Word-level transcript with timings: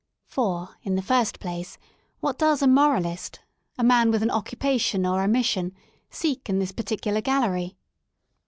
For, 0.25 0.79
in 0.81 0.95
the 0.95 1.03
first 1.03 1.39
place, 1.39 1.77
what 2.21 2.39
does 2.39 2.63
a 2.63 2.67
moralist— 2.67 3.39
sl 3.75 3.83
man 3.85 4.09
with 4.09 4.23
an 4.23 4.31
occupation 4.31 5.05
or 5.05 5.21
a 5.23 5.27
mission— 5.27 5.75
seek 6.09 6.49
in 6.49 6.57
this 6.57 6.71
particular 6.71 7.21
galley? 7.21 7.77